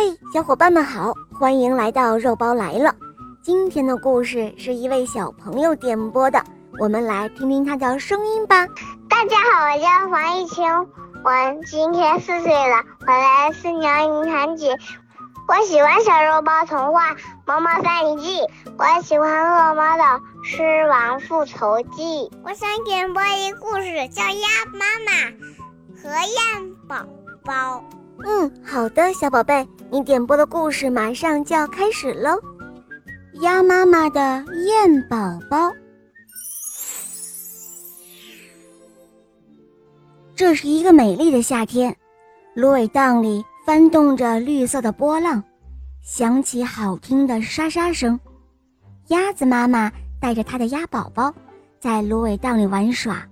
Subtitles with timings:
[0.00, 2.94] 嘿，小伙伴们好，欢迎来到肉包来了。
[3.42, 6.42] 今天的故事是一位小朋友点播的，
[6.78, 8.66] 我们来听听他的声音吧。
[9.10, 10.64] 大家好，我叫黄一晴，
[11.22, 14.70] 我今天四岁了，我来自辽宁唐集。
[15.46, 17.12] 我喜欢小肉包童话
[17.44, 18.40] 《毛毛三里记》，
[18.78, 20.02] 我喜欢恶魔的
[20.42, 22.02] 《狮王复仇记》。
[22.42, 25.12] 我想点播一个故事，叫《鸭妈妈
[26.02, 27.04] 和燕宝
[27.44, 27.84] 宝》。
[28.24, 32.38] 嗯，好的，小宝贝，你点播的故事马上就要开始喽。
[33.40, 35.16] 鸭妈妈的燕宝
[35.48, 35.72] 宝，
[40.34, 41.94] 这是一个美丽的夏天，
[42.54, 45.42] 芦苇荡里翻动着绿色的波浪，
[46.02, 48.18] 响起好听的沙沙声。
[49.08, 49.90] 鸭子妈妈
[50.20, 51.32] 带着它的鸭宝宝
[51.78, 53.26] 在芦苇荡里玩耍，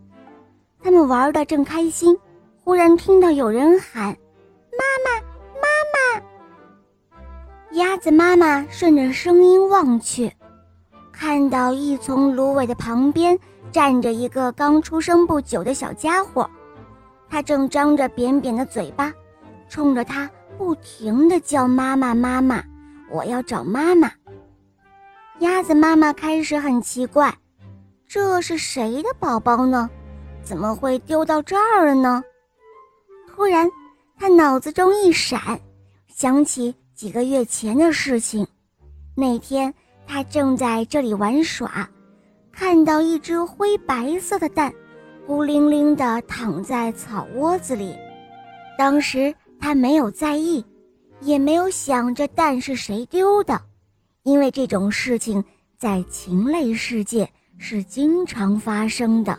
[0.83, 2.16] 他们玩的正开心，
[2.64, 4.16] 忽然听到有人喊。
[7.78, 10.32] 鸭子妈妈顺着声音望去，
[11.12, 13.39] 看到一丛芦苇的旁边
[13.70, 16.50] 站着一个刚出生不久的小家伙，
[17.30, 19.12] 他正张着扁扁的嘴巴，
[19.69, 22.64] 冲着它不停地叫妈妈妈妈，
[23.12, 24.10] 我要找妈妈。
[25.38, 27.33] 鸭子妈妈开始很奇怪，
[28.08, 29.88] 这是谁的宝宝呢？
[30.42, 32.25] 怎么会丢到这儿了呢？
[33.28, 33.70] 突然。
[34.20, 35.60] 他脑子中一闪，
[36.08, 38.44] 想起几个月前的事情。
[39.14, 39.72] 那天
[40.04, 41.88] 他正在这里玩耍，
[42.50, 44.74] 看到一只灰白色的蛋，
[45.24, 47.94] 孤零零地躺在草窝子里。
[48.76, 50.64] 当时他没有在意，
[51.20, 53.62] 也没有想这蛋是谁丢的，
[54.24, 55.44] 因为这种事情
[55.76, 59.38] 在禽类世界是经常发生的。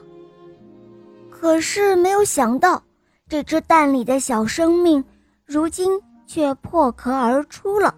[1.30, 2.82] 可是没有想到。
[3.28, 5.04] 这只蛋里的小生命，
[5.46, 7.96] 如今却破壳而出了。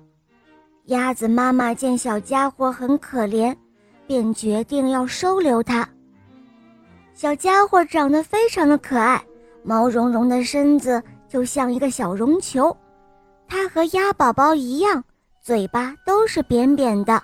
[0.86, 3.54] 鸭子妈妈见小家伙很可怜，
[4.08, 5.86] 便决定要收留它。
[7.14, 9.22] 小家伙长得非常的可爱，
[9.64, 12.76] 毛茸茸的身子就像一个小绒球。
[13.50, 15.04] 它和鸭宝宝一样，
[15.42, 17.22] 嘴巴都是扁扁的，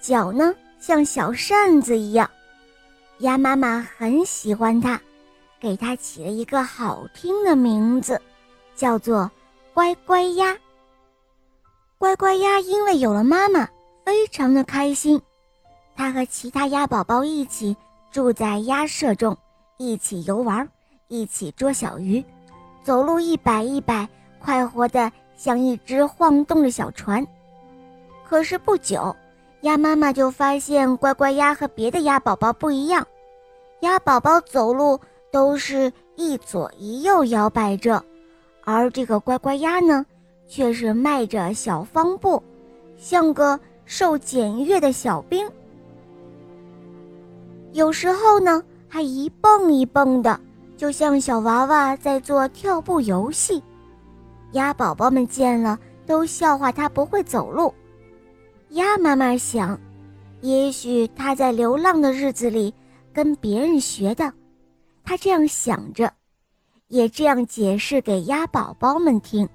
[0.00, 2.28] 脚呢像小扇子一样。
[3.20, 5.00] 鸭妈妈很喜欢它。
[5.58, 8.20] 给它起了一个好听的名字，
[8.74, 9.28] 叫做
[9.76, 10.56] “乖乖鸭”。
[12.00, 13.68] 乖乖鸭因为有了妈妈，
[14.06, 15.20] 非常的开心。
[15.94, 17.76] 它和其他鸭宝宝一起
[18.10, 19.36] 住在鸭舍中，
[19.76, 20.66] 一起游玩，
[21.08, 22.24] 一起捉小鱼，
[22.82, 27.26] 走路一摆一摆，快活的像一只晃动的小船。
[28.26, 29.14] 可是不久，
[29.60, 33.06] 鸭妈妈就发现乖乖鸭和别的鸭宝宝不一样，
[33.80, 34.98] 鸭宝宝走路。
[35.32, 38.02] 都是一左一右摇摆着，
[38.66, 40.04] 而这个乖乖鸭呢，
[40.48, 42.42] 却是迈着小方步，
[42.96, 45.48] 像个受检阅的小兵。
[47.72, 50.40] 有时候呢，还一蹦一蹦的，
[50.76, 53.62] 就像小娃娃在做跳步游戏。
[54.50, 57.72] 鸭宝宝们见了，都笑话它不会走路。
[58.70, 59.78] 鸭妈妈想，
[60.40, 62.74] 也许它在流浪的日子里
[63.12, 64.32] 跟别人学的。
[65.04, 66.12] 他这样想着，
[66.88, 69.48] 也这样解释给鸭宝宝们听。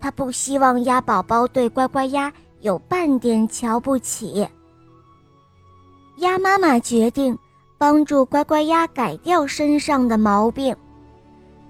[0.00, 4.46] 他不希望鸭宝宝对乖乖鸭有半点瞧不起。
[6.18, 7.36] 鸭妈妈决定
[7.78, 10.74] 帮助乖乖鸭改掉身上的毛病。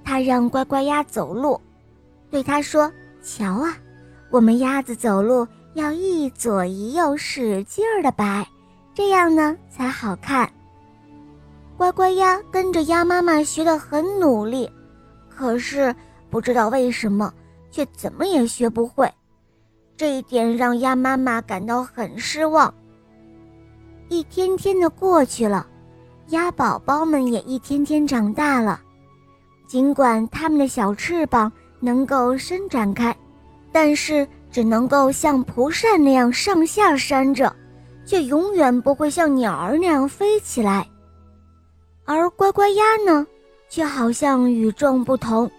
[0.05, 1.61] 他让乖乖鸭走路，
[2.31, 2.91] 对他说
[3.23, 3.77] ：“瞧啊，
[4.31, 8.47] 我们鸭子走路要一左一右，使劲儿的摆，
[8.95, 10.51] 这样呢才好看。”
[11.77, 14.71] 乖乖鸭跟着鸭妈妈学得很努力，
[15.29, 15.95] 可是
[16.31, 17.33] 不知道为什么，
[17.71, 19.11] 却怎么也学不会。
[19.97, 22.73] 这一点让鸭妈妈感到很失望。
[24.09, 25.67] 一天天的过去了，
[26.29, 28.81] 鸭宝宝们也一天天长大了。
[29.67, 31.51] 尽管它们的小翅膀
[31.81, 33.17] 能够伸展开，
[33.73, 37.55] 但是只能够像蒲扇那样上下扇着，
[38.05, 40.87] 却永远不会像鸟儿那样飞起来。
[42.05, 43.27] 而乖乖鸭呢，
[43.69, 45.51] 却好像与众不同，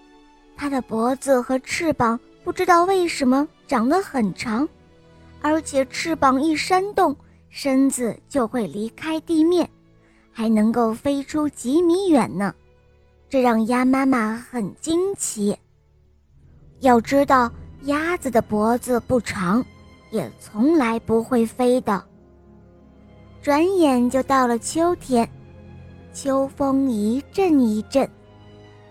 [0.56, 4.68] 它的脖子和翅膀不知道为什么长得很长，
[5.42, 7.16] 而且翅膀一扇动，
[7.50, 9.68] 身子就会离开地面，
[10.32, 12.54] 还能够飞出几米远呢，
[13.30, 15.58] 这让鸭妈妈很惊奇。
[16.82, 17.50] 要知道，
[17.84, 19.64] 鸭子的脖子不长，
[20.12, 22.04] 也从来不会飞的。
[23.42, 25.28] 转眼就到了秋天。
[26.14, 28.08] 秋风一阵一阵，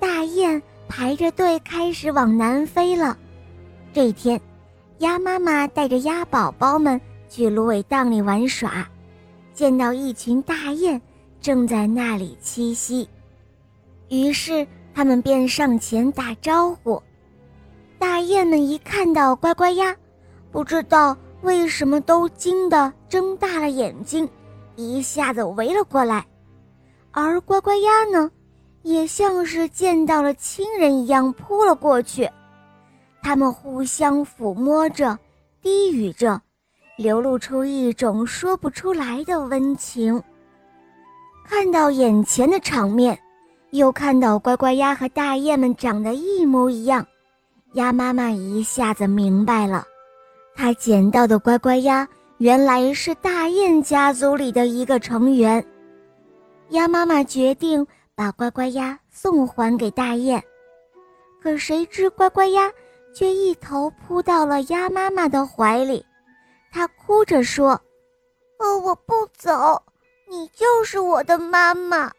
[0.01, 3.17] 大雁排着队开始往南飞了。
[3.93, 4.41] 这天，
[4.99, 8.85] 鸭妈妈带着鸭宝宝们去芦苇荡里玩耍，
[9.55, 11.01] 见到一群大雁
[11.41, 13.09] 正在那里栖息，
[14.09, 17.01] 于是他们便上前打招呼。
[18.01, 19.95] 大雁们一看到乖乖鸭，
[20.51, 24.29] 不知道为什么都惊得睁大了眼睛，
[24.75, 26.27] 一下子围了过来。
[27.13, 28.31] 而乖乖鸭呢，
[28.83, 32.29] 也像是见到了亲人一样扑了过去。
[33.23, 35.17] 他们互相抚摸着，
[35.61, 36.41] 低语着，
[36.97, 40.21] 流露出一种说不出来的温情。
[41.45, 43.19] 看到眼前的场面，
[43.71, 47.07] 又看到乖乖鸭和大雁们长得一模一样，
[47.75, 49.85] 鸭妈妈一下子明白了，
[50.57, 52.09] 她捡到的乖乖鸭
[52.39, 55.65] 原来是大雁家族里的一个成员。
[56.73, 60.43] 鸭妈妈决定把乖乖鸭送还给大雁，
[61.43, 62.73] 可谁知乖乖鸭
[63.15, 66.05] 却一头扑到了鸭妈妈的怀里，
[66.71, 67.73] 它哭着说
[68.59, 69.83] ：“哦，我不走，
[70.31, 72.11] 你就是我的妈妈。”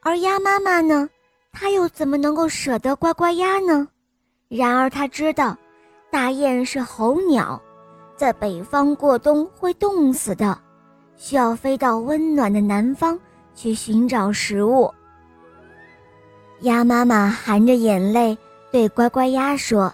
[0.00, 1.06] 而鸭妈妈呢，
[1.52, 3.86] 它又怎么能够舍得乖乖鸭呢？
[4.48, 5.54] 然而它知道，
[6.10, 7.60] 大雁是候鸟，
[8.16, 10.58] 在北方过冬会冻死的。
[11.16, 13.18] 需要飞到温暖的南方
[13.54, 14.92] 去寻找食物。
[16.60, 18.36] 鸭妈妈含着眼泪
[18.70, 19.92] 对乖乖鸭说：“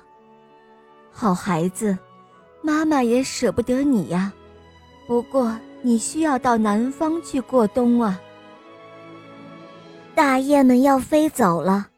[1.10, 1.96] 好孩子，
[2.62, 4.32] 妈妈也舍不得你呀。
[5.06, 8.20] 不过你需要到南方去过冬啊。”
[10.14, 11.88] 大雁们要飞走了，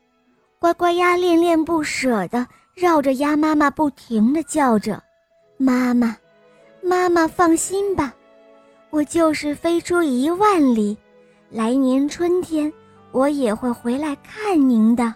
[0.59, 5.03] 乖乖鸭恋恋不舍地绕着鸭妈妈不停地叫着
[5.59, 6.17] ：“妈妈，
[6.83, 8.15] 妈妈，放心吧。”
[8.95, 10.97] 我就是飞出一万里，
[11.51, 12.73] 来年春天
[13.11, 15.13] 我也会回来看您的。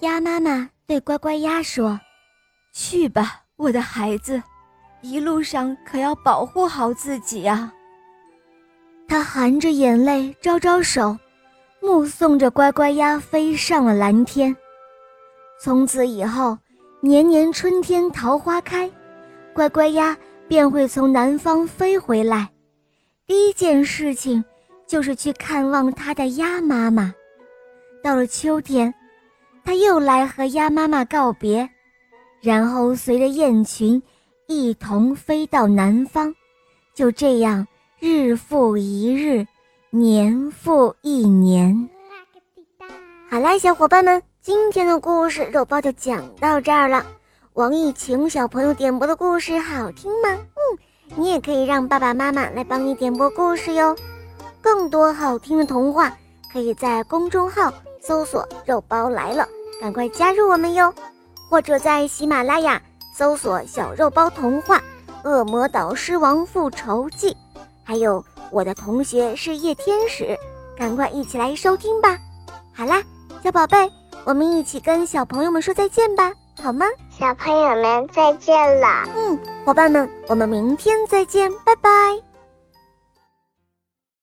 [0.00, 1.98] 鸭妈妈对乖乖鸭说
[2.74, 4.42] ：“去吧，我的孩子，
[5.00, 7.72] 一路上可要保护好自己啊。”
[9.08, 11.16] 他含着眼泪招招手，
[11.80, 14.54] 目送着乖乖鸭飞上了蓝天。
[15.58, 16.58] 从此以后，
[17.00, 18.90] 年年春天桃花开，
[19.54, 20.14] 乖乖鸭。
[20.48, 22.48] 便会从南方飞回来，
[23.26, 24.44] 第一件事情
[24.86, 27.12] 就是去看望他的鸭妈妈。
[28.02, 28.94] 到了秋天，
[29.64, 31.68] 他又来和鸭妈妈告别，
[32.40, 34.00] 然后随着雁群
[34.46, 36.32] 一同飞到南方。
[36.94, 37.66] 就这样，
[37.98, 39.44] 日复一日，
[39.90, 41.88] 年复一年。
[43.28, 47.04] 好啦，小伙伴们，今天的故事肉包就讲到这儿了。
[47.56, 50.28] 王艺晴小朋友点播的故事好听吗？
[50.28, 50.78] 嗯，
[51.14, 53.96] 你也可以让爸爸妈妈来帮你点播故事哟。
[54.60, 56.14] 更多好听的童话，
[56.52, 59.48] 可以在公众号搜索“肉包来了”，
[59.80, 60.92] 赶快加入我们哟。
[61.48, 62.78] 或者在喜马拉雅
[63.14, 64.76] 搜索“小肉包童话”
[65.26, 67.30] 《恶魔导师王复仇记》，
[67.82, 70.36] 还有我的同学是夜天使，
[70.76, 72.18] 赶快一起来收听吧。
[72.74, 73.02] 好啦，
[73.42, 73.90] 小宝贝，
[74.26, 76.30] 我们一起跟小朋友们说再见吧。
[76.62, 79.04] 好吗，小朋友们再见了。
[79.14, 81.90] 嗯，伙伴们，我们明天再见，拜拜。